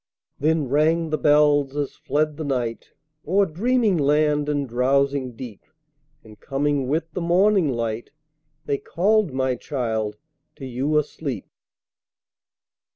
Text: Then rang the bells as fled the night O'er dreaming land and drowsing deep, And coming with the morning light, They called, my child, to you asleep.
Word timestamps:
Then 0.39 0.67
rang 0.67 1.11
the 1.11 1.17
bells 1.19 1.75
as 1.77 1.93
fled 1.95 2.35
the 2.37 2.43
night 2.43 2.89
O'er 3.27 3.45
dreaming 3.45 3.99
land 3.99 4.49
and 4.49 4.67
drowsing 4.67 5.33
deep, 5.33 5.61
And 6.23 6.39
coming 6.39 6.87
with 6.87 7.11
the 7.13 7.21
morning 7.21 7.69
light, 7.69 8.09
They 8.65 8.79
called, 8.79 9.31
my 9.31 9.53
child, 9.55 10.17
to 10.55 10.65
you 10.65 10.97
asleep. 10.97 11.45